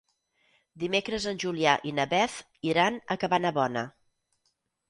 [0.83, 2.39] Dimecres en Julià i na Beth
[2.73, 3.85] iran a Cabanabona.